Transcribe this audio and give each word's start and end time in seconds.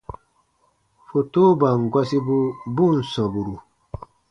Fotoban 1.07 1.79
gɔsibu 1.91 2.37
bu 2.75 2.83
ǹ 2.95 2.97
sɔmburu. 3.11 3.55